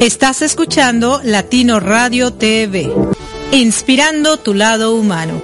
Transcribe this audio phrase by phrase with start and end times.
[0.00, 2.88] Estás escuchando Latino Radio TV,
[3.50, 5.42] inspirando tu lado humano.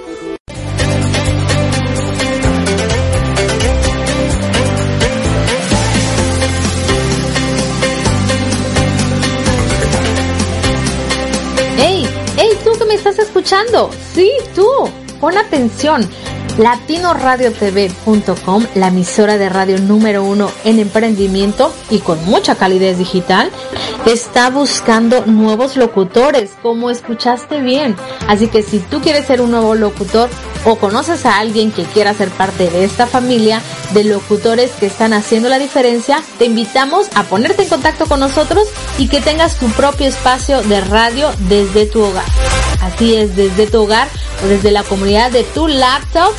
[11.77, 12.07] ¡Hey!
[12.37, 12.49] ¡Hey!
[12.63, 13.89] ¿Tú que me estás escuchando?
[14.13, 14.65] Sí, tú.
[15.19, 16.09] Pon atención.
[16.57, 23.51] LatinoRadioTV.com, la emisora de radio número uno en emprendimiento y con mucha calidez digital,
[24.05, 27.97] está buscando nuevos locutores, como escuchaste bien.
[28.27, 30.29] Así que si tú quieres ser un nuevo locutor
[30.65, 33.61] o conoces a alguien que quiera ser parte de esta familia
[33.93, 38.67] de locutores que están haciendo la diferencia, te invitamos a ponerte en contacto con nosotros
[38.97, 42.25] y que tengas tu propio espacio de radio desde tu hogar.
[42.81, 44.07] Así es, desde tu hogar
[44.43, 46.33] o desde la comunidad de tu laptop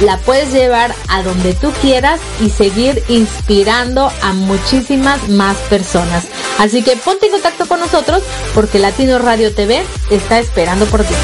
[0.00, 6.26] la puedes llevar a donde tú quieras y seguir inspirando a muchísimas más personas.
[6.58, 8.22] Así que ponte en contacto con nosotros
[8.54, 11.14] porque Latino Radio TV está esperando por ti.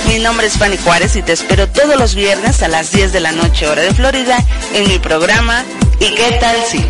[0.08, 3.20] Mi nombre es Fanny Juárez y te espero todos los viernes a las 10 de
[3.20, 4.42] la noche hora de Florida
[4.74, 5.64] en mi programa
[6.00, 6.82] ¿Y qué tal si?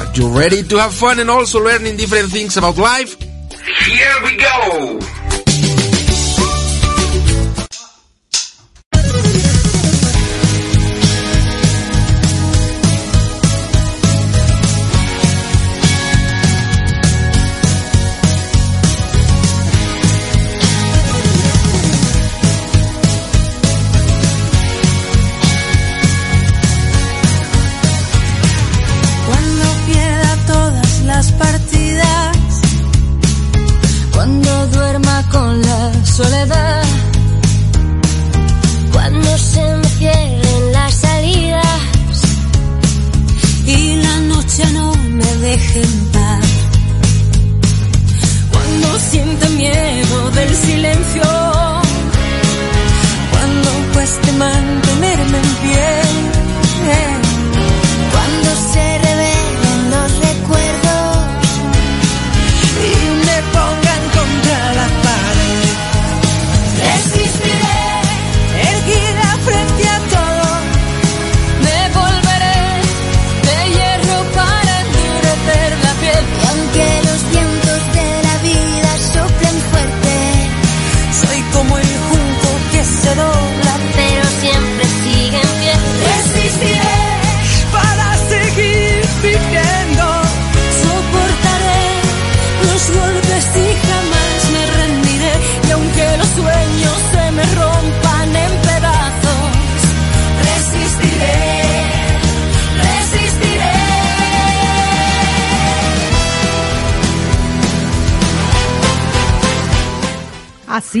[0.00, 3.16] Are you ready to have fun and also learning different things about life?
[3.86, 5.23] Here we go!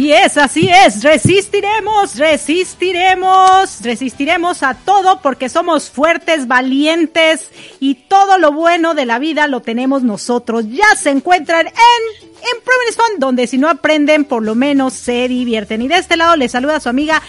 [0.04, 1.02] Así es, así es.
[1.02, 9.18] Resistiremos, resistiremos, resistiremos a todo porque somos fuertes, valientes y todo lo bueno de la
[9.18, 10.66] vida lo tenemos nosotros.
[10.68, 15.82] Ya se encuentran en Improving Fun, donde si no aprenden, por lo menos se divierten.
[15.82, 17.22] Y de este lado les saluda su amiga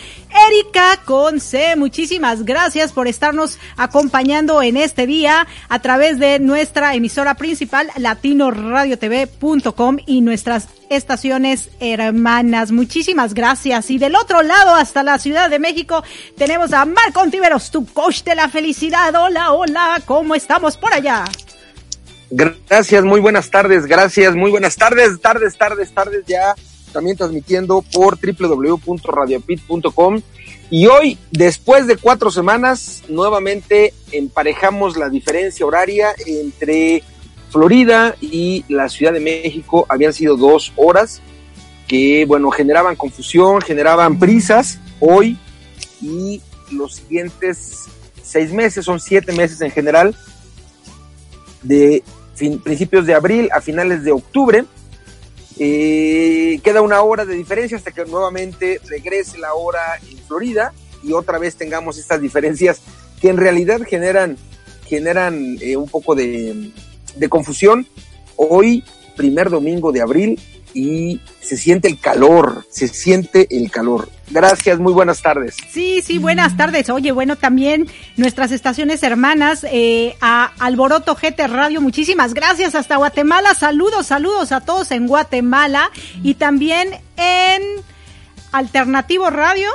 [0.49, 1.75] Erika Conce.
[1.75, 9.97] Muchísimas gracias por estarnos acompañando en este día a través de nuestra emisora principal, latinoradiotv.com
[10.05, 12.71] y nuestras estaciones hermanas.
[12.71, 13.89] Muchísimas gracias.
[13.89, 16.03] Y del otro lado, hasta la Ciudad de México,
[16.37, 19.13] tenemos a Marco Ontiveros, tu coach de la felicidad.
[19.15, 21.23] Hola, hola, ¿cómo estamos por allá?
[22.31, 26.55] Gracias, muy buenas tardes, gracias, muy buenas tardes, tardes, tardes, tardes, ya
[26.91, 30.21] también transmitiendo por www.radiopit.com.
[30.71, 37.03] Y hoy, después de cuatro semanas, nuevamente emparejamos la diferencia horaria entre
[37.49, 39.85] Florida y la Ciudad de México.
[39.89, 41.21] Habían sido dos horas
[41.87, 45.37] que, bueno, generaban confusión, generaban prisas hoy
[46.01, 46.41] y
[46.71, 47.85] los siguientes
[48.23, 50.15] seis meses, son siete meses en general,
[51.65, 52.03] de
[52.35, 54.65] fin, principios de abril a finales de octubre.
[55.57, 61.13] Eh, queda una hora de diferencia hasta que nuevamente regrese la hora en Florida y
[61.13, 62.81] otra vez tengamos estas diferencias
[63.21, 64.37] que en realidad generan,
[64.85, 66.71] generan eh, un poco de,
[67.15, 67.87] de confusión.
[68.35, 68.83] Hoy,
[69.15, 70.39] primer domingo de abril,
[70.75, 74.09] y se siente el calor, se siente el calor.
[74.29, 75.55] Gracias, muy buenas tardes.
[75.71, 76.89] Sí, sí, buenas tardes.
[76.89, 77.87] Oye, bueno, también
[78.17, 83.53] nuestras estaciones hermanas, eh, a Alboroto GT Radio, muchísimas gracias hasta Guatemala.
[83.53, 85.91] Saludos, saludos a todos en Guatemala
[86.21, 87.61] y también en
[88.51, 89.69] Alternativo Radio,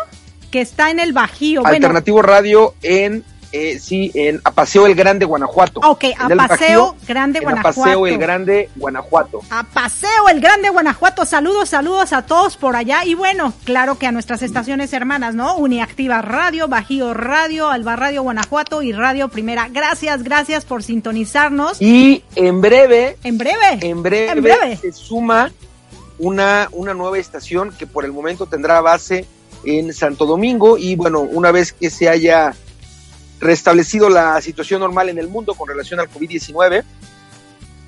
[0.50, 1.66] que está en el Bajío.
[1.66, 5.80] Alternativo bueno, Radio en eh, sí, en Apaseo el Grande, Guanajuato.
[5.80, 7.80] Ok, Apaseo Grande, Guanajuato.
[7.80, 9.40] Apaseo el Grande, Guanajuato.
[9.50, 11.26] Apaseo el Grande, Guanajuato.
[11.26, 13.04] Saludos, saludos a todos por allá.
[13.04, 15.56] Y bueno, claro que a nuestras estaciones hermanas, ¿no?
[15.56, 19.68] Uniactiva Radio, Bajío Radio, Alba Radio, Guanajuato y Radio Primera.
[19.68, 21.82] Gracias, gracias por sintonizarnos.
[21.82, 23.16] Y en breve.
[23.24, 23.78] En breve.
[23.80, 24.30] En breve.
[24.30, 24.76] En breve.
[24.76, 25.50] Se suma
[26.18, 29.26] una, una nueva estación que por el momento tendrá base
[29.64, 30.78] en Santo Domingo.
[30.78, 32.54] Y bueno, una vez que se haya
[33.40, 36.84] restablecido la situación normal en el mundo con relación al COVID-19.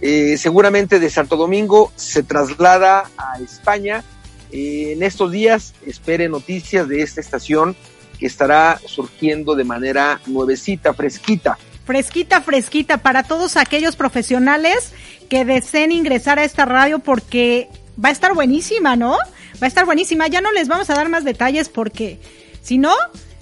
[0.00, 4.02] Eh, seguramente de Santo Domingo se traslada a España.
[4.50, 7.76] Eh, en estos días espere noticias de esta estación
[8.18, 11.58] que estará surgiendo de manera nuevecita, fresquita.
[11.84, 14.92] Fresquita, fresquita para todos aquellos profesionales
[15.28, 17.68] que deseen ingresar a esta radio porque
[18.02, 19.12] va a estar buenísima, ¿no?
[19.12, 20.28] Va a estar buenísima.
[20.28, 22.20] Ya no les vamos a dar más detalles porque
[22.62, 22.94] si no,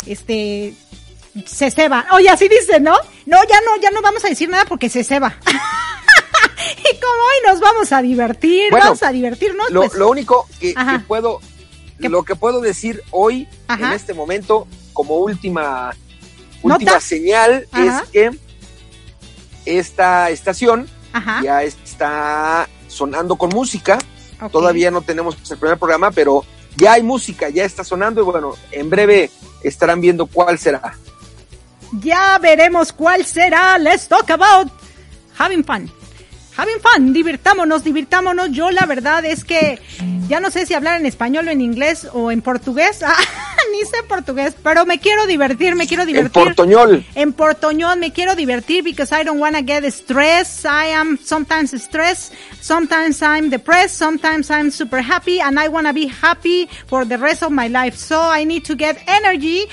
[0.06, 0.74] este,
[1.46, 2.06] se ceba.
[2.12, 2.94] Oye, así dice, ¿no?
[3.26, 5.36] No, ya no, ya no vamos a decir nada porque se ceba.
[5.46, 9.70] y como hoy nos vamos a divertir, Bueno, vamos a divertirnos.
[9.70, 10.74] Lo, pues, lo único que,
[11.06, 11.40] puedo,
[12.00, 12.08] ¿Qué?
[12.08, 13.88] lo que puedo decir hoy, Ajá.
[13.88, 15.94] en este momento, como última,
[16.62, 16.74] Nota.
[16.74, 18.04] última señal, Ajá.
[18.04, 18.30] es que
[19.64, 21.40] esta estación Ajá.
[21.42, 23.98] ya está sonando con música.
[24.50, 26.44] Todavía no tenemos el primer programa, pero
[26.76, 29.30] ya hay música, ya está sonando y bueno, en breve
[29.62, 30.94] estarán viendo cuál será.
[31.92, 33.78] Ya veremos cuál será.
[33.78, 34.70] Let's talk about
[35.38, 35.90] having fun.
[36.56, 38.50] Having fun, divirtámonos, divirtámonos.
[38.50, 39.78] Yo la verdad es que
[40.28, 43.00] ya no sé si hablar en español o en inglés o en portugués.
[43.60, 46.44] Ah, ni sé portugués, pero me quiero divertir, me quiero En divertir.
[46.44, 47.04] portoñol.
[47.14, 50.64] En portoñol me quiero divertir because I don't want to get stressed.
[50.64, 52.32] I am sometimes stressed,
[52.62, 57.18] sometimes I'm depressed, sometimes I'm super happy and I want to be happy for the
[57.18, 57.96] rest of my life.
[57.96, 59.66] So I need to get energy.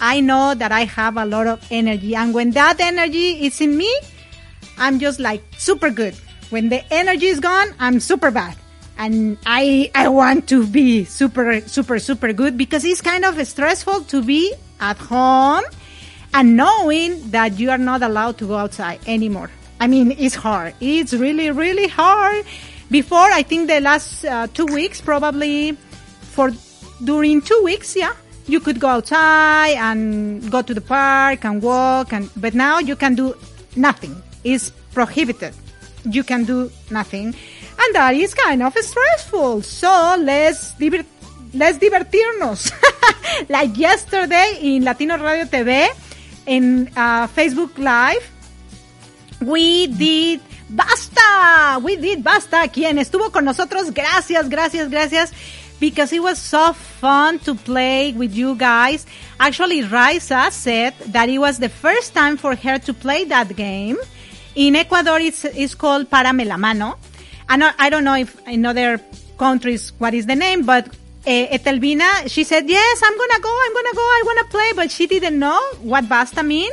[0.00, 3.76] I know that I have a lot of energy and when that energy is in
[3.76, 3.94] me,
[4.78, 6.14] I'm just like super good.
[6.48, 8.56] When the energy is gone, I'm super bad.
[8.98, 14.02] And I, I want to be super, super, super good because it's kind of stressful
[14.04, 15.64] to be at home
[16.34, 19.50] and knowing that you are not allowed to go outside anymore.
[19.80, 20.74] I mean, it's hard.
[20.80, 22.44] It's really, really hard.
[22.90, 25.72] Before, I think the last uh, two weeks, probably
[26.20, 26.50] for
[27.04, 28.12] during two weeks, yeah,
[28.50, 32.96] you could go outside and go to the park and walk, and but now you
[32.96, 33.34] can do
[33.76, 34.14] nothing.
[34.44, 35.54] It's prohibited.
[36.04, 39.62] You can do nothing, and that is kind of stressful.
[39.62, 40.74] So let's
[41.54, 42.72] let's divertirnos.
[43.48, 45.88] like yesterday in Latino Radio TV,
[46.46, 48.26] in uh, Facebook Live,
[49.40, 50.40] we did
[50.70, 51.80] Basta.
[51.82, 52.68] We did Basta.
[52.68, 55.32] Quien estuvo con nosotros, gracias, gracias, gracias.
[55.80, 59.06] Because it was so fun to play with you guys.
[59.40, 63.96] Actually, Raisa said that it was the first time for her to play that game.
[64.54, 66.98] In Ecuador, it's, it's called Parame la Mano.
[67.48, 69.00] I, I don't know if in other
[69.38, 73.74] countries what is the name, but uh, Etelvina, she said, yes, I'm gonna go, I'm
[73.74, 76.70] gonna go, I wanna play, but she didn't know what basta mean.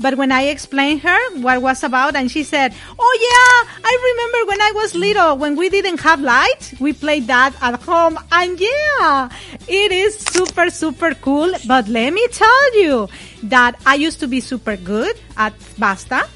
[0.00, 4.40] But when I explained her what was about, and she said, "Oh yeah, I remember
[4.46, 8.54] when I was little, when we didn't have light, we played that at home, and
[8.58, 9.28] yeah,
[9.66, 13.08] it is super super cool." But let me tell you
[13.50, 16.30] that I used to be super good at basta,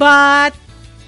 [0.00, 0.56] but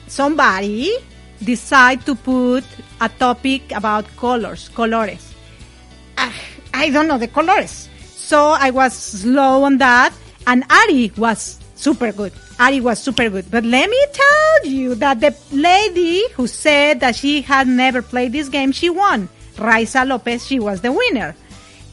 [0.07, 0.93] somebody
[1.41, 2.65] decided to put
[3.01, 5.33] a topic about colors, colores.
[6.19, 6.35] Ah,
[6.75, 7.89] I don't know the colors.
[8.05, 10.13] So I was slow on that,
[10.47, 12.33] and Ari was super good.
[12.59, 13.51] Ari was super good.
[13.51, 18.33] But let me tell you that the lady who said that she had never played
[18.33, 19.29] this game, she won.
[19.59, 21.35] Raisa Lopez, she was the winner.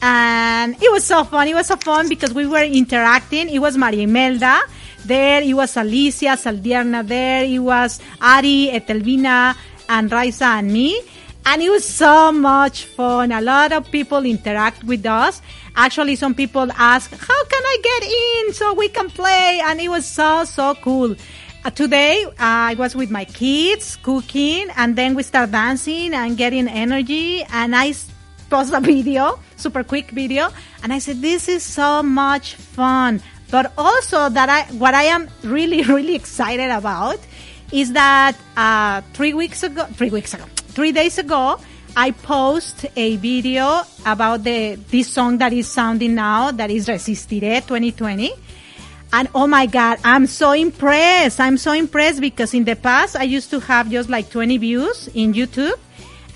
[0.02, 1.48] And it was so fun.
[1.48, 3.48] It was so fun because we were interacting.
[3.48, 4.60] It was Maria Imelda
[5.04, 5.42] there.
[5.42, 7.44] It was Alicia Saldierna there.
[7.44, 9.56] It was Ari, Etelvina,
[9.88, 11.00] and Raisa and me.
[11.48, 13.30] And it was so much fun.
[13.30, 15.40] A lot of people interact with us.
[15.76, 19.62] Actually, some people ask, how can I get in so we can play?
[19.64, 21.14] And it was so, so cool.
[21.64, 26.36] Uh, today, uh, I was with my kids cooking and then we start dancing and
[26.36, 27.44] getting energy.
[27.52, 27.94] And I
[28.50, 30.48] post a video, super quick video.
[30.82, 33.22] And I said, this is so much fun.
[33.52, 37.20] But also that I, what I am really, really excited about
[37.70, 40.44] is that, uh, three weeks ago, three weeks ago,
[40.76, 41.58] three days ago,
[41.96, 47.64] I post a video about the this song that is sounding now that is Resistiré
[47.66, 48.30] 2020.
[49.14, 51.40] And oh my god, I'm so impressed.
[51.40, 55.08] I'm so impressed because in the past I used to have just like 20 views
[55.14, 55.80] in YouTube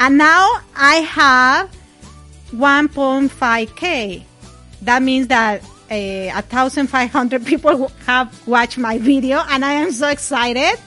[0.00, 1.70] and now I have
[2.56, 4.24] 1.5k.
[4.80, 10.80] That means that uh, 1,500 people have watched my video and I am so excited.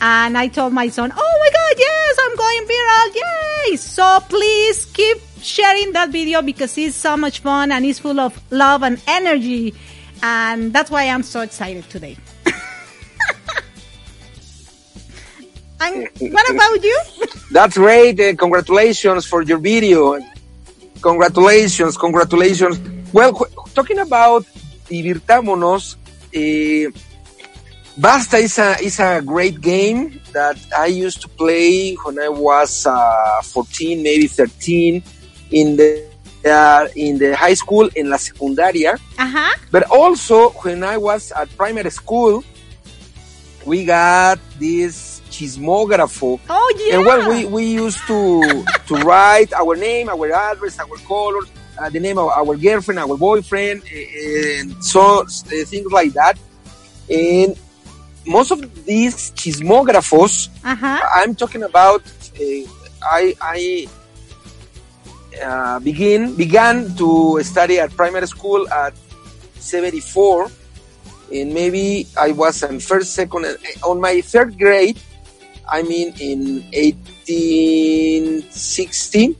[0.00, 3.76] And I told my son, oh my god, yes, I'm going viral, yay!
[3.76, 8.38] So please keep sharing that video because it's so much fun and it's full of
[8.50, 9.74] love and energy.
[10.22, 12.16] And that's why I'm so excited today.
[15.80, 17.00] and what about you?
[17.50, 18.18] That's great.
[18.18, 20.18] Uh, congratulations for your video.
[21.02, 22.80] Congratulations, congratulations.
[23.12, 23.34] Well,
[23.74, 24.46] talking about
[24.88, 25.96] Divirtámonos,
[26.32, 26.88] eh,
[27.96, 32.86] Basta is a, is a great game that I used to play when I was
[32.86, 35.02] uh, 14, maybe 13,
[35.52, 36.04] in the
[36.44, 38.98] uh, in the high school, in la secundaria.
[39.18, 39.54] Uh-huh.
[39.70, 42.44] But also, when I was at primary school,
[43.64, 46.38] we got this chismógrafo.
[46.50, 46.96] Oh yeah.
[46.96, 51.48] And well, we, we used to to write our name, our address, our colors,
[51.78, 55.24] uh, the name of our girlfriend, our boyfriend, eh, and so uh,
[55.64, 56.38] things like that.
[57.08, 57.56] And
[58.26, 60.48] most of these chismógrafos.
[60.64, 62.02] I'm talking about,
[62.40, 62.66] uh,
[63.02, 63.88] I I
[65.42, 68.92] uh, begin began to study at primary school at
[69.58, 70.50] 74,
[71.32, 73.46] and maybe I was in first, second,
[73.82, 74.98] on my third grade.
[75.68, 79.36] I mean, in 1860,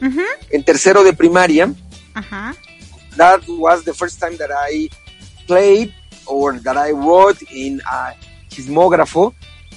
[0.00, 0.24] Mhm.
[0.50, 1.72] en tercero de primaria.
[2.16, 2.52] Uh-huh.
[3.16, 4.88] That was the first time that I
[5.46, 5.92] played
[6.30, 8.14] or that I wrote in a
[8.50, 9.34] chismógrafo,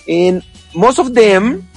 [0.07, 0.43] and
[0.75, 1.67] most of them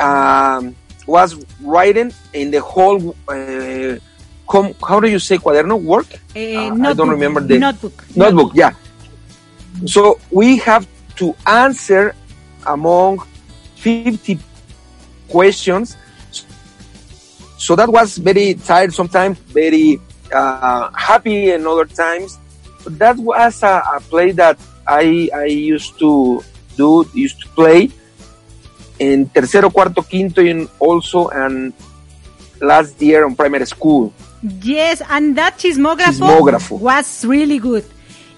[0.00, 0.74] um,
[1.06, 3.16] was writing in the whole.
[3.28, 3.96] Uh,
[4.48, 6.06] com- how do you say cuaderno work?
[6.34, 8.04] Eh, Uh, I don't remember the notebook.
[8.16, 8.52] notebook.
[8.54, 8.72] Yeah.
[9.86, 10.86] So we have
[11.16, 12.14] to answer
[12.66, 13.20] among
[13.76, 14.38] 50
[15.28, 15.96] questions.
[17.58, 20.00] So that was very tired sometimes, very
[20.32, 22.38] uh, happy in other times.
[22.88, 26.42] That was a, a play that I, I used to
[26.76, 27.90] do, used to play
[28.98, 31.72] in tercero, cuarto, quinto, and also and
[32.60, 34.12] last year on primary school.
[34.62, 36.78] Yes, and that chismógrafo, Chismógrafo.
[36.78, 37.84] was really good.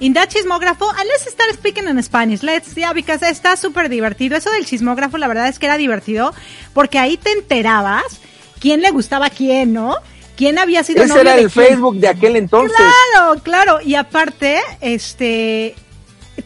[0.01, 2.43] In that chismógrafo, and let's start speaking in Spanish.
[2.43, 4.37] Let's, yeah, because está súper divertido.
[4.37, 6.33] Eso del chismógrafo, la verdad es que era divertido,
[6.73, 8.21] porque ahí te enterabas
[8.61, 9.97] quién le gustaba a quién, ¿no?
[10.41, 11.67] ¿Quién había sido Ese novio era el quién.
[11.67, 12.75] Facebook de aquel entonces.
[13.13, 13.79] Claro, claro.
[13.85, 15.75] Y aparte, este,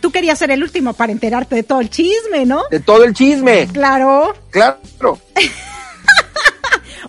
[0.00, 2.64] tú querías ser el último para enterarte de todo el chisme, ¿no?
[2.72, 3.68] De todo el chisme.
[3.72, 4.34] Claro.
[4.50, 4.80] Claro.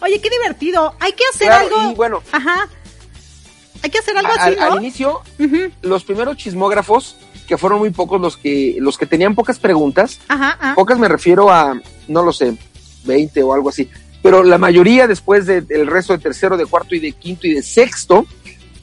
[0.01, 0.94] Oye, qué divertido.
[1.00, 1.92] Hay que hacer Claro, algo.
[1.92, 2.24] y bueno.
[2.32, 2.68] Ajá.
[3.82, 4.65] Hay que hacer algo Al, así, ¿no?
[4.74, 5.22] al inicio,
[5.82, 10.58] los primeros chismógrafos, que fueron muy pocos los que, los que tenían pocas preguntas, Ajá,
[10.60, 10.75] ajá.
[10.75, 12.56] pocas me refiero a, no lo sé,
[13.06, 13.89] 20 o algo así,
[14.25, 17.53] pero la mayoría después de- del resto de tercero, de cuarto y de quinto y
[17.53, 18.25] de sexto,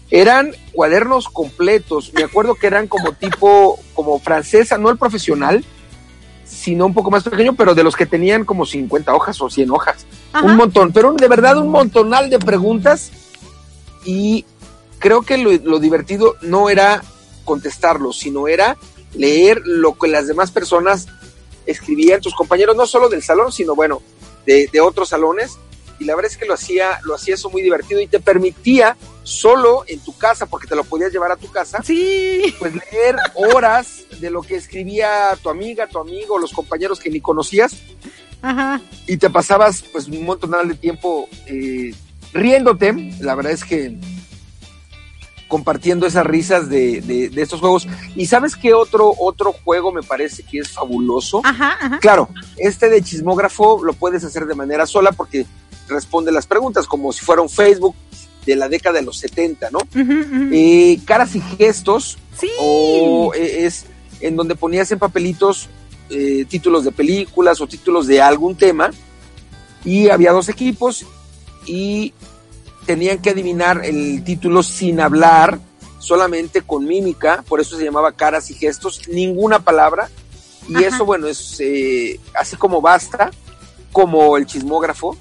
[0.09, 2.13] eran cuadernos completos.
[2.15, 5.65] Me acuerdo que eran como tipo, como francesa, no el profesional,
[6.45, 9.71] sino un poco más pequeño, pero de los que tenían como 50 hojas o 100
[9.73, 10.07] hojas.
[10.33, 10.47] Ajá.
[10.47, 13.11] Un montón, pero de verdad un montonal de preguntas
[14.05, 14.45] y
[15.01, 17.03] creo que lo, lo divertido no era
[17.45, 18.77] contestarlos, sino era
[19.15, 21.09] leer lo que las demás personas
[21.67, 24.03] escribían, tus compañeros, no solo del salón, sino bueno,
[24.47, 25.59] de, de otros salones.
[25.99, 28.97] Y la verdad es que lo hacía, lo hacía eso muy divertido y te permitía
[29.23, 32.53] solo en tu casa, porque te lo podías llevar a tu casa, Sí.
[32.59, 37.21] pues leer horas de lo que escribía tu amiga, tu amigo, los compañeros que ni
[37.21, 37.77] conocías
[38.41, 38.81] Ajá.
[39.07, 41.95] y te pasabas pues un montón de tiempo eh,
[42.33, 42.93] riéndote.
[43.21, 43.97] La verdad es que
[45.53, 47.87] compartiendo esas risas de, de- de estos juegos.
[48.17, 51.43] ¿Y sabes qué otro, otro juego me parece que es fabuloso?
[51.45, 51.99] Ajá, ajá.
[52.01, 55.45] Claro, este de chismógrafo lo puedes hacer de manera sola porque
[55.89, 57.95] responde las preguntas como si fuera un Facebook
[58.47, 59.81] de la década de los 70, ¿no?
[59.95, 62.49] Eh, caras y gestos Sí.
[62.59, 63.85] o eh, es
[64.23, 65.69] en donde ponías en papelitos
[66.09, 68.91] eh, títulos de películas o títulos de algún tema
[69.85, 71.05] y había dos equipos
[71.67, 72.15] y
[72.87, 75.59] tenían que adivinar el título sin hablar,
[75.99, 80.09] solamente con mímica, por eso se llamaba caras y gestos, ninguna palabra
[80.69, 80.87] y Ajá.
[80.97, 83.31] eso bueno es eh, así como basta,
[83.93, 85.17] como el chismógrafo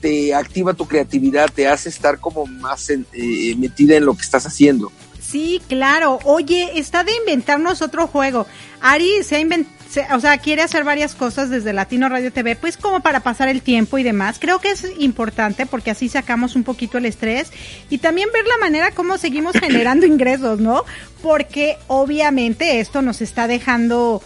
[0.00, 4.22] te activa tu creatividad, te hace estar como más en- eh, metida en lo que
[4.22, 4.90] estás haciendo.
[5.20, 6.18] Sí, claro.
[6.24, 8.46] Oye, está de inventarnos otro juego.
[8.80, 9.76] Ari se ha inventado,
[10.14, 13.62] o sea, quiere hacer varias cosas desde Latino Radio TV, pues como para pasar el
[13.62, 14.38] tiempo y demás.
[14.38, 17.50] Creo que es importante porque así sacamos un poquito el estrés
[17.88, 20.84] y también ver la manera como seguimos generando ingresos, ¿no?
[21.22, 24.22] Porque obviamente esto nos está dejando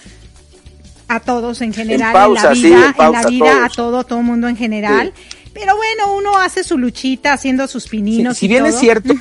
[1.09, 3.65] a todos en general pausa, en la vida, en en, la vida todos.
[3.65, 5.13] a todo, todo mundo en general.
[5.53, 8.37] Pero bueno, uno hace su luchita haciendo sus pininos.
[8.37, 9.15] Sí, si y bien es cierto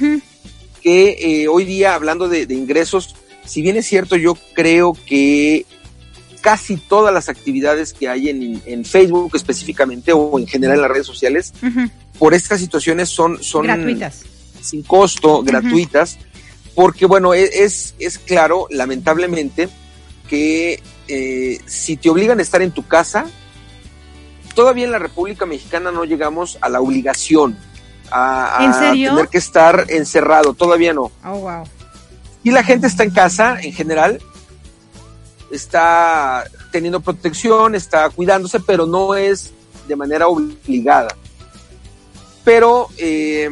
[0.81, 5.65] que eh, hoy día, hablando de, de ingresos, si bien es cierto, yo creo que
[6.43, 10.91] casi todas las actividades que hay en, en Facebook específicamente o en general en las
[10.91, 11.53] redes sociales,
[12.19, 14.23] por estas situaciones son, son gratuitas.
[14.61, 16.19] sin costo, gratuitas,
[16.75, 19.69] porque bueno, e- es, es claro, lamentablemente,
[20.27, 23.25] que eh, si te obligan a estar en tu casa,
[24.53, 27.57] todavía en la República Mexicana no llegamos a la obligación
[28.11, 31.09] a, tener que estar encerrado, todavía no.
[31.23, 31.63] Oh, wow.
[32.43, 34.19] Y la gente está en casa en general,
[35.53, 39.53] está teniendo protección, está cuidándose, pero no es
[39.87, 41.15] de manera obligada.
[42.43, 43.49] Pero, eh,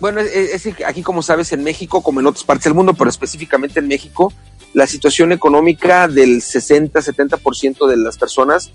[0.00, 3.80] bueno, es, aquí como sabes, en México, como en otras partes del mundo, pero específicamente
[3.80, 4.32] en México,
[4.74, 8.72] la situación económica del 60-70% de las personas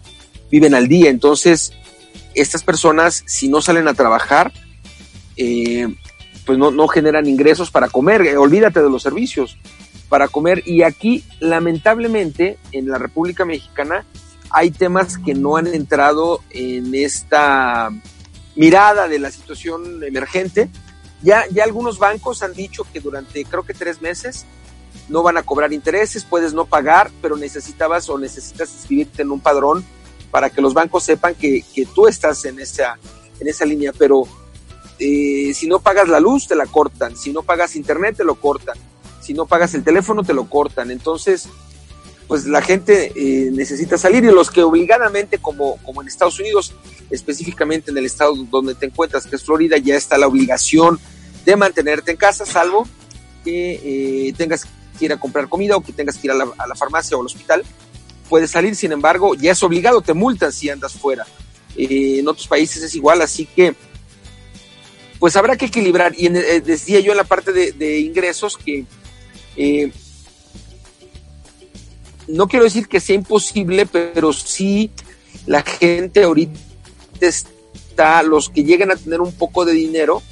[0.51, 1.09] viven al día.
[1.09, 1.73] Entonces,
[2.35, 4.51] estas personas, si no salen a trabajar,
[5.37, 5.87] eh,
[6.45, 9.57] pues no, no generan ingresos para comer, eh, olvídate de los servicios,
[10.13, 10.61] para comer.
[10.67, 14.05] Y aquí, lamentablemente, en la República Mexicana,
[14.51, 17.89] hay temas que no han entrado en esta
[18.55, 20.69] mirada de la situación emergente.
[21.23, 24.45] Ya, ya algunos bancos han dicho que durante creo que tres meses
[25.09, 29.39] no van a cobrar intereses, puedes no pagar, pero necesitabas o necesitas inscribirte en un
[29.39, 29.83] padrón
[30.29, 32.99] para que los bancos sepan que, que tú estás en esa,
[33.39, 33.91] en esa línea.
[33.97, 34.27] Pero
[34.99, 37.17] eh, si no pagas la luz, te la cortan.
[37.17, 38.77] Si no pagas internet, te lo cortan.
[39.23, 40.91] Si no pagas el teléfono, te lo cortan.
[40.91, 41.47] Entonces,
[42.27, 46.73] pues la gente eh, necesita salir y los que obligadamente, como, como en Estados Unidos,
[47.09, 50.99] específicamente en el estado donde te encuentras, que es Florida, ya está la obligación
[51.45, 52.87] de mantenerte en casa, salvo
[53.43, 54.65] que eh, tengas
[54.97, 57.25] que ir a comprar comida o que tengas que ir a la, farmacia o al
[57.25, 57.63] hospital.
[58.29, 61.25] Puedes salir, sin embargo, ya es obligado, te multan si andas fuera.
[61.75, 63.75] Eh, en otros países es igual, así que
[65.19, 66.13] pues habrá que equilibrar.
[66.17, 68.85] Y en- eh, decía yo en la parte de ingresos que
[69.55, 69.91] eh,
[72.27, 74.91] no quiero decir que sea imposible, pero sí
[75.45, 76.59] la gente ahorita
[77.19, 77.47] es
[77.93, 80.23] está, los que lleguen a tener un poco de dinero,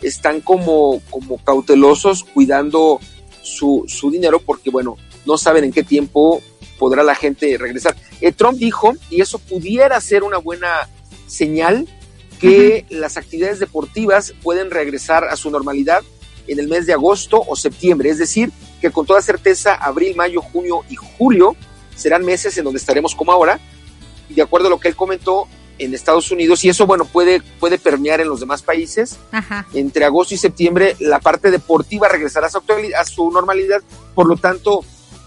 [0.00, 2.98] están como, como cautelosos cuidando
[3.42, 6.40] su, su dinero porque, bueno, no saben en qué tiempo
[6.78, 7.94] podrá la gente regresar.
[8.22, 10.88] Eh, Trump dijo, y eso pudiera ser una buena
[11.26, 11.86] señal,
[12.40, 16.02] que las actividades deportivas pueden regresar a su normalidad
[16.46, 20.40] en el mes de agosto o septiembre, es decir, que con toda certeza abril, mayo,
[20.40, 21.56] junio y julio
[21.94, 23.60] serán meses en donde estaremos como ahora,
[24.28, 27.40] y de acuerdo a lo que él comentó, en Estados Unidos, y eso, bueno, puede,
[27.58, 29.16] puede permear en los demás países.
[29.32, 29.66] Ajá.
[29.72, 32.62] Entre agosto y septiembre, la parte deportiva regresará a su,
[32.98, 33.80] a su normalidad,
[34.14, 34.84] por lo tanto,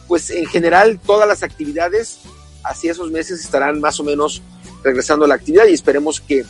[0.07, 2.19] pues en general, todas las actividades
[2.63, 4.43] hacia esos meses estarán más o menos
[4.83, 6.45] regresando a la actividad y esperemos que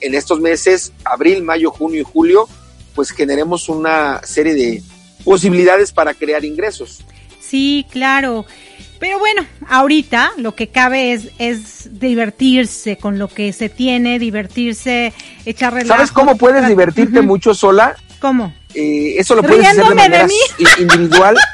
[0.00, 2.48] en estos meses, abril, mayo, junio y julio,
[2.94, 4.82] pues generemos una serie de
[5.28, 7.04] posibilidades para crear ingresos.
[7.40, 8.46] Sí, claro.
[8.98, 15.12] Pero bueno, ahorita lo que cabe es, es divertirse con lo que se tiene, divertirse,
[15.44, 15.94] echar relajo.
[15.98, 17.94] ¿Sabes cómo puedes divertirte mucho sola?
[18.20, 18.52] ¿Cómo?
[18.74, 21.36] Eh, eso lo puedes hacer de Riéndome de manera i- individual.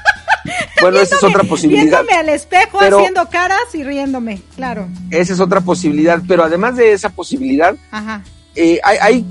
[0.81, 2.03] Bueno, esa es otra posibilidad.
[2.03, 4.89] Viéndome al espejo, Pero- haciendo caras y riéndome, claro.
[5.11, 6.21] Esa es otra posibilidad.
[6.29, 8.23] Pero además de esa posibilidad, Ajá.
[8.55, 9.25] eh, hay, hay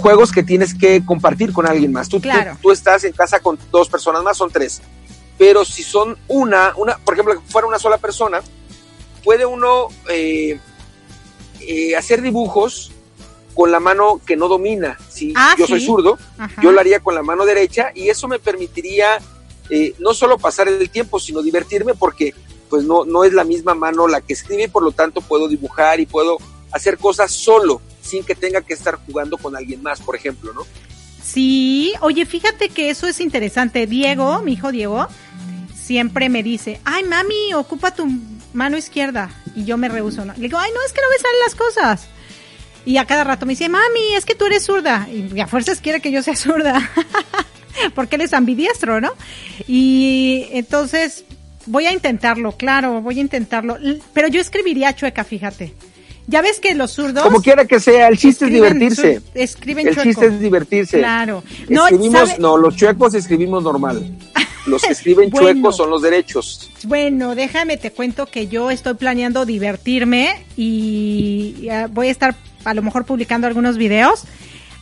[0.00, 2.08] juegos que tienes que compartir con alguien más.
[2.08, 2.56] Tú, tú- Claro.
[2.62, 4.80] tú estás en casa con dos personas más, son tres.
[5.36, 8.40] Pero si son una, una por ejemplo, que fuera una sola persona,
[9.24, 10.58] puede uno eh,
[11.60, 12.92] eh, hacer dibujos
[13.54, 14.96] con la mano que no domina.
[15.08, 16.62] Si Ah, yo soy zurdo, Ajá.
[16.62, 19.18] yo lo haría con la mano derecha y eso me permitiría
[19.70, 22.34] eh, no solo pasar el tiempo, sino divertirme porque
[22.70, 25.48] pues no, no es la misma mano la que escribe y por lo tanto puedo
[25.48, 26.38] dibujar y puedo
[26.70, 30.66] hacer cosas solo sin que tenga que estar jugando con alguien más, por ejemplo, ¿no?
[31.22, 33.86] Sí, oye, fíjate que eso es interesante.
[33.86, 35.06] Diego, mi hijo Diego,
[35.74, 38.06] siempre me dice, ay mami, ocupa tu
[38.52, 39.30] mano izquierda.
[39.54, 40.32] Y yo me rehuso, ¿no?
[40.34, 42.08] Le digo, ay no, es que no me salen las cosas.
[42.86, 45.06] Y a cada rato me dice, mami, es que tú eres zurda.
[45.10, 46.90] Y a fuerzas quiere que yo sea zurda.
[47.94, 49.12] Porque él es ambidiestro, ¿no?
[49.66, 51.24] Y entonces
[51.66, 53.76] voy a intentarlo, claro, voy a intentarlo.
[54.14, 55.74] Pero yo escribiría chueca, fíjate.
[56.30, 57.24] Ya ves que los zurdos...
[57.24, 59.14] Como quiera que sea, el chiste es divertirse.
[59.14, 60.08] sur- escriben El chueco.
[60.10, 60.98] chiste es divertirse.
[60.98, 61.42] Claro.
[61.70, 62.38] No, escribimos, ¿sabe?
[62.40, 64.12] no, los chuecos escribimos normal.
[64.66, 65.48] Los que escriben Bueno.
[65.52, 66.70] chuecos son los derechos.
[66.84, 72.74] Bueno, déjame te cuento que yo estoy planeando divertirme y eh, voy a estar a
[72.74, 74.24] lo mejor publicando algunos videos,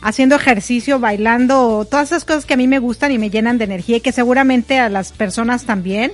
[0.01, 3.63] haciendo ejercicio, bailando, todas esas cosas que a mí me gustan y me llenan de
[3.63, 6.11] energía y que seguramente a las personas también,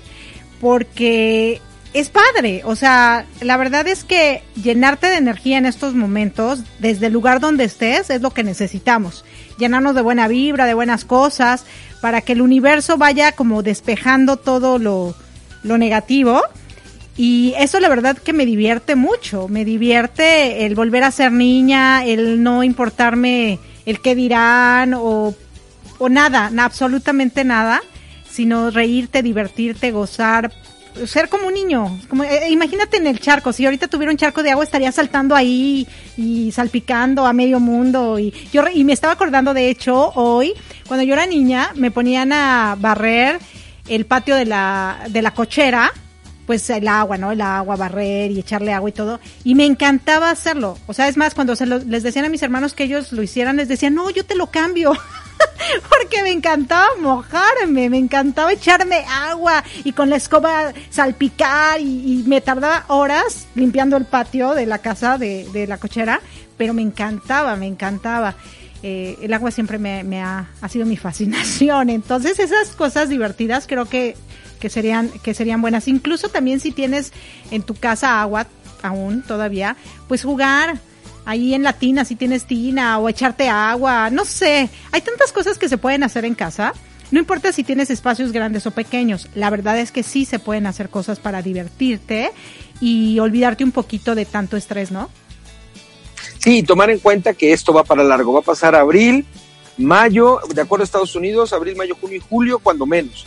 [0.62, 1.60] porque
[1.94, 7.08] es padre, o sea, la verdad es que llenarte de energía en estos momentos, desde
[7.08, 9.24] el lugar donde estés, es lo que necesitamos.
[9.60, 11.66] Llenarnos de buena vibra, de buenas cosas,
[12.02, 15.16] para que el universo vaya como despejando todo lo,
[15.62, 16.42] lo negativo.
[17.16, 22.04] Y eso la verdad que me divierte mucho, me divierte el volver a ser niña,
[22.04, 25.36] el no importarme el qué dirán o,
[26.00, 27.84] o nada, na- absolutamente nada,
[28.28, 30.52] sino reírte, divertirte, gozar,
[31.06, 32.00] ser como un niño.
[32.10, 35.36] Como, eh, imagínate en el charco, si ahorita tuviera un charco de agua estaría saltando
[35.36, 38.20] ahí y salpicando a medio mundo.
[38.20, 40.54] Y, yo, y me estaba acordando, de hecho, hoy,
[40.88, 43.40] cuando yo era niña, me ponían a barrer
[43.88, 45.92] el patio de la, de la cochera
[46.46, 47.32] pues el agua, ¿no?
[47.32, 49.22] El agua, barrer y echarle agua y todo.
[49.46, 50.78] Y me encantaba hacerlo.
[50.88, 53.24] O sea, es más, cuando se lo- les decían a mis hermanos que ellos lo
[53.24, 54.92] hicieran, les decían, no, yo te lo cambio.
[55.90, 62.24] Porque me encantaba mojarme, me encantaba echarme agua y con la escoba salpicar y, y
[62.28, 66.22] me tardaba horas limpiando el patio de la casa de, de la cochera,
[66.58, 68.36] pero me encantaba, me encantaba.
[68.86, 71.90] Eh, el agua siempre me, ha sido mi fascinación.
[71.90, 74.18] Entonces, esas cosas divertidas creo que,
[74.60, 75.88] que serían, que serían buenas.
[75.88, 77.14] Incluso también si tienes
[77.50, 78.46] en tu casa agua
[78.82, 79.78] aún todavía,
[80.10, 80.80] pues jugar
[81.26, 84.70] ahí en la tina si tienes tina o echarte agua, no sé.
[84.92, 86.74] Hay tantas cosas que se pueden hacer en casa.
[87.12, 90.66] No importa si tienes espacios grandes o pequeños, la verdad es que sí se pueden
[90.66, 92.32] hacer cosas para divertirte
[92.82, 95.10] y olvidarte un poquito de tanto estrés, ¿no?
[96.40, 98.34] Sí, tomar en cuenta que esto va para largo.
[98.34, 99.26] Va a pasar abril,
[99.78, 103.26] mayo, de acuerdo a Estados Unidos, abril, mayo, junio y julio, cuando menos.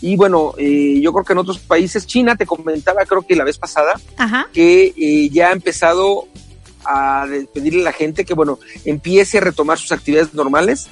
[0.00, 3.44] Y bueno, eh, yo creo que en otros países, China, te comentaba, creo que la
[3.44, 4.48] vez pasada, Ajá.
[4.52, 6.28] que eh, ya ha empezado
[6.84, 10.88] a pedirle a la gente que, bueno, empiece a retomar sus actividades normales.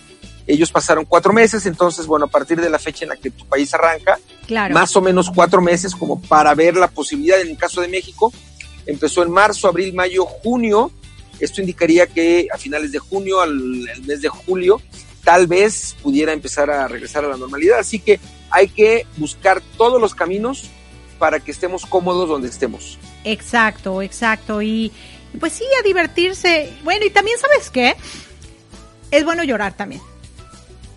[0.46, 3.46] Ellos pasaron cuatro meses, entonces, bueno, a partir de la fecha en la que tu
[3.46, 4.74] país arranca, Claro.
[4.74, 7.40] más o menos cuatro meses como para ver la posibilidad.
[7.40, 8.33] En el caso de México,
[8.87, 10.90] empezó en marzo, abril, mayo, junio.
[11.38, 13.50] Esto indicaría que a finales de junio, al
[13.88, 14.81] el mes de julio,
[15.24, 17.78] tal vez pudiera empezar a regresar a la normalidad.
[17.78, 18.18] Así que
[18.50, 20.64] hay que buscar todos los caminos
[21.18, 22.98] para que estemos cómodos donde estemos.
[23.24, 24.61] Exacto, exacto.
[24.61, 24.90] Y,
[25.38, 26.72] Pues sí, a divertirse.
[26.84, 27.96] Bueno, y también, ¿sabes qué?
[29.10, 30.02] Es bueno llorar también.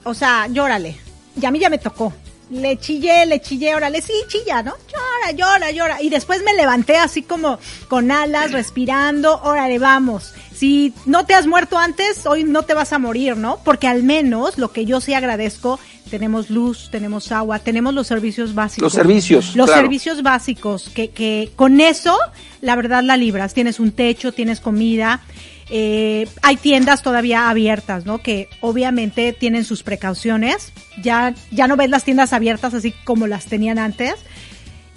[0.04, 0.98] O sea, llórale.
[1.40, 2.14] Y a mí ya me tocó.
[2.52, 4.74] Le chillé, le chillé, órale, sí, chilla, ¿no?
[4.92, 6.02] Llora, llora, llora.
[6.02, 10.34] Y después me levanté así como con alas, respirando, órale, vamos.
[10.54, 13.60] Si no te has muerto antes, hoy no te vas a morir, ¿no?
[13.66, 15.80] Porque al menos lo que yo sí agradezco,
[16.10, 18.84] tenemos luz, tenemos agua, tenemos los servicios básicos.
[18.84, 19.82] Los servicios, Los claro.
[19.82, 22.16] servicios básicos, que, que con eso,
[22.62, 23.54] la verdad la libras.
[23.54, 25.22] Tienes un techo, tienes comida.
[25.70, 28.20] Eh, hay tiendas todavía abiertas, ¿no?
[28.20, 30.72] Que obviamente tienen sus precauciones.
[31.02, 34.16] Ya, ya no ves las tiendas abiertas así como las tenían antes,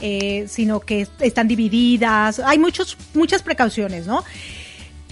[0.01, 2.41] eh, sino que están divididas.
[2.41, 4.25] Hay muchos, muchas precauciones, ¿no?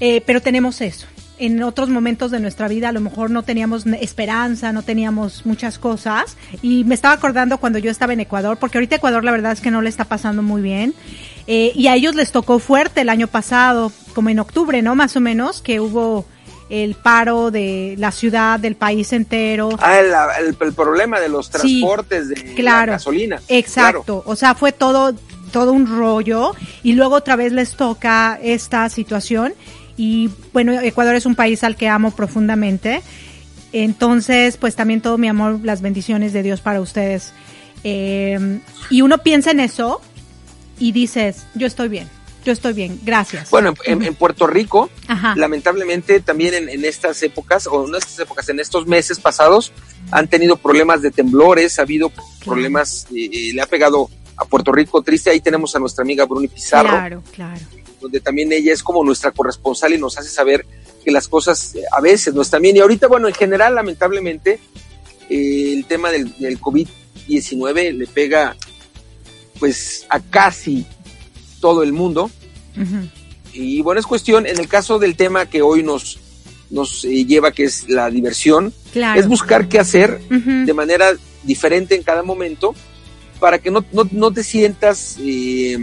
[0.01, 1.07] Eh, pero tenemos eso.
[1.39, 5.79] En otros momentos de nuestra vida a lo mejor no teníamos esperanza, no teníamos muchas
[5.79, 6.37] cosas.
[6.61, 9.61] Y me estaba acordando cuando yo estaba en Ecuador, porque ahorita Ecuador la verdad es
[9.61, 10.95] que no le está pasando muy bien.
[11.47, 14.95] Eh, y a ellos les tocó fuerte el año pasado, como en octubre, ¿no?
[14.95, 16.25] Más o menos, que hubo
[16.69, 19.69] el paro de la ciudad, del país entero.
[19.81, 20.07] Ah, el,
[20.49, 22.87] el- el problema de los Sí, transportes de claro.
[22.93, 23.41] la gasolina.
[23.47, 25.15] Exacto, o sea, fue todo
[25.53, 29.55] todo un rollo y luego otra vez les toca esta situación
[29.97, 33.01] y bueno, Ecuador es un país al que amo profundamente.
[33.73, 37.33] Entonces, pues también todo mi amor, las bendiciones de Dios para ustedes.
[37.85, 38.59] Eh,
[38.91, 40.01] y uno piensa en eso
[40.79, 42.09] y dices, yo estoy bien,
[42.45, 43.51] yo estoy bien, gracias.
[43.51, 45.35] Bueno, en, en Puerto Rico, Ajá.
[45.37, 49.73] lamentablemente también en, en estas épocas, o en estas épocas, en estos meses pasados,
[50.11, 52.13] han tenido problemas de temblores, ha habido
[52.45, 55.31] problemas, eh, eh, le ha pegado a Puerto Rico triste.
[55.31, 57.61] Ahí tenemos a nuestra amiga Bruni Pizarro, Claro, claro.
[58.01, 60.65] donde también ella es como nuestra corresponsal y nos hace saber
[61.05, 62.77] que las cosas eh, a veces no están bien.
[62.77, 64.61] Y ahorita, bueno, en general, lamentablemente,
[65.31, 68.57] eh, el tema del, del COVID-19 le pega
[69.59, 70.87] pues a casi
[71.61, 72.31] todo el mundo.
[73.53, 76.19] Y bueno, es cuestión, en el caso del tema que hoy nos,
[76.71, 79.19] nos eh, lleva, que es la diversión, Claro.
[79.21, 82.75] es buscar qué hacer de manera diferente en cada momento
[83.41, 85.79] para que no, no, no te sientas eh,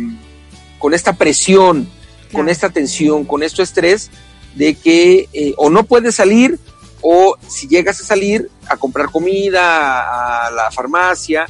[0.80, 1.88] con esta presión,
[2.32, 4.10] con esta tensión, con este estrés
[4.56, 6.60] de que eh, o no puedes salir
[7.02, 11.48] o si llegas a salir a comprar comida a la farmacia,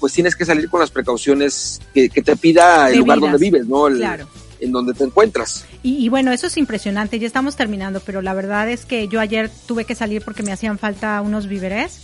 [0.00, 3.66] pues tienes que salir con las precauciones que, que te pida el lugar donde vives,
[3.66, 3.88] ¿no?
[3.88, 4.28] El- Claro.
[4.58, 5.66] En donde te encuentras.
[5.82, 7.18] Y, y bueno, eso es impresionante.
[7.18, 10.50] Ya estamos terminando, pero la verdad es que yo ayer tuve que salir porque me
[10.50, 12.00] hacían falta unos víveres.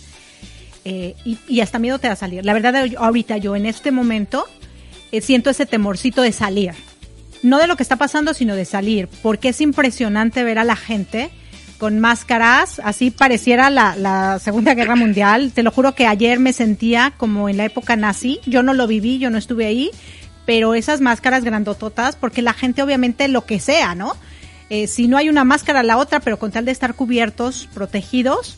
[0.85, 2.45] eh, y, y hasta miedo te da salir.
[2.45, 4.45] La verdad, ahorita yo en este momento
[5.11, 6.73] eh, siento ese temorcito de salir.
[7.41, 9.07] No de lo que está pasando, sino de salir.
[9.23, 11.31] Porque es impresionante ver a la gente
[11.77, 15.51] con máscaras, así pareciera la, la Segunda Guerra Mundial.
[15.53, 18.39] Te lo juro que ayer me sentía como en la época nazi.
[18.45, 19.91] Yo no lo viví, yo no estuve ahí,
[20.45, 24.15] pero esas máscaras grandototas, porque la gente obviamente lo que sea, ¿no?
[24.69, 28.57] Eh, si no hay una máscara, la otra, pero con tal de estar cubiertos, protegidos,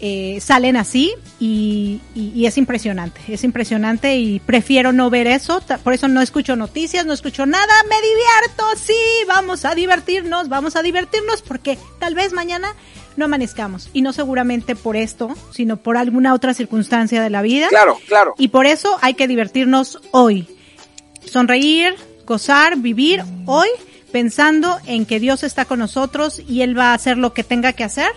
[0.00, 5.62] eh, salen así y, y- y es impresionante, es impresionante y prefiero no ver eso,
[5.82, 8.94] por eso no escucho noticias, no escucho nada, me divierto, sí,
[9.26, 12.74] vamos a divertirnos, vamos a divertirnos porque tal vez mañana
[13.16, 17.68] no amanezcamos y no seguramente por esto, sino por alguna otra circunstancia de la vida.
[17.68, 18.34] Claro, claro.
[18.36, 20.46] Y por eso hay que divertirnos hoy.
[21.24, 21.94] Sonreír,
[22.26, 23.68] gozar, vivir hoy
[24.12, 27.72] pensando en que Dios está con nosotros y Él va a hacer lo que tenga
[27.72, 28.08] que hacer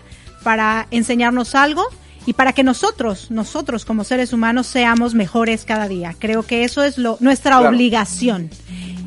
[0.44, 1.84] para enseñarnos algo
[2.26, 6.16] y para que nosotros, nosotros como seres humanos seamos mejores cada día.
[6.20, 7.70] Creo que eso es lo, nuestra Claro.
[7.76, 8.50] obligación.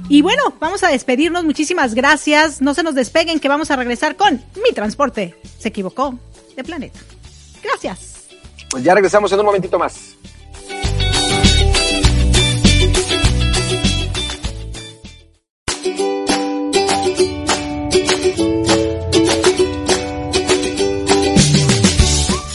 [0.09, 1.45] Y bueno, vamos a despedirnos.
[1.45, 2.61] Muchísimas gracias.
[2.61, 5.37] No se nos despeguen que vamos a regresar con Mi Transporte.
[5.59, 6.19] Se equivocó
[6.57, 6.99] de planeta.
[7.63, 8.25] Gracias.
[8.69, 10.17] Pues ya regresamos en un momentito más.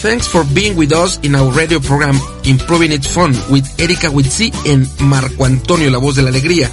[0.07, 2.15] Thanks for being with us in our radio program
[2.45, 6.69] Improving It Fun with Erika Witsi and Marco Antonio, la voz de la alegría.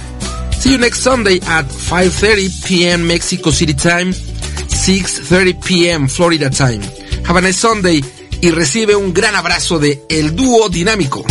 [0.53, 3.05] See you next Sunday at 5.30 p.m.
[3.05, 6.07] Mexico City time, 6.30 p.m.
[6.07, 6.81] Florida time.
[7.25, 8.01] Have a nice Sunday
[8.41, 11.25] y recibe un gran abrazo de El Dúo Dinámico.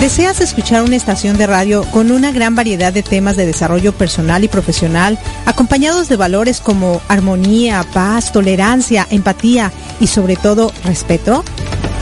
[0.00, 4.44] ¿Deseas escuchar una estación de radio con una gran variedad de temas de desarrollo personal
[4.44, 11.42] y profesional, acompañados de valores como armonía, paz, tolerancia, empatía y sobre todo respeto?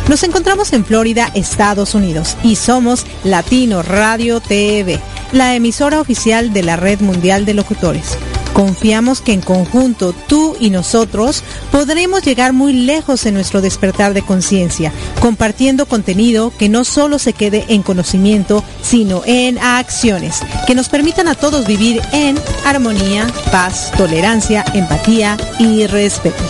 [0.08, 5.00] Nos encontramos en Florida, Estados Unidos, y somos Latino Radio TV,
[5.32, 8.18] la emisora oficial de la Red Mundial de Locutores.
[8.56, 14.22] Confiamos que en conjunto tú y nosotros podremos llegar muy lejos en nuestro despertar de
[14.22, 20.88] conciencia, compartiendo contenido que no solo se quede en conocimiento, sino en acciones, que nos
[20.88, 26.42] permitan a todos vivir en armonía, paz, tolerancia, empatía y respeto.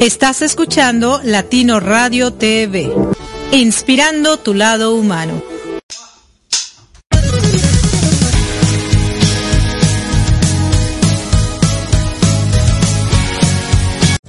[0.00, 2.90] Estás escuchando Latino Radio TV,
[3.52, 5.49] inspirando tu lado humano.